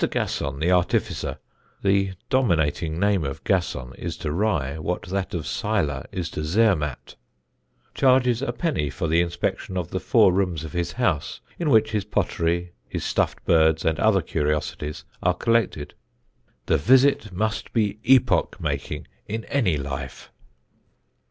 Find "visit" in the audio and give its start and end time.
16.79-17.31